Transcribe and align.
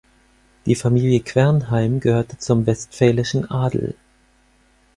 Die 0.65 0.73
Familie 0.73 1.19
Quernheim 1.19 1.99
gehörte 1.99 2.35
zum 2.39 2.65
westfälischen 2.65 3.51
Adel. 3.51 3.93